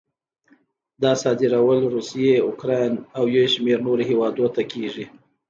[1.01, 5.05] دا صادرول روسیې، اوکراین او یو شمېر نورو هېوادونو ته کېږي.